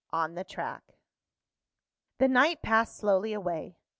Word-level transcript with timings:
ON 0.11 0.33
THE 0.33 0.43
TRACK._ 0.43 0.95
The 2.17 2.27
night 2.27 2.63
passed 2.63 2.97
slowly 2.97 3.33
away. 3.33 3.77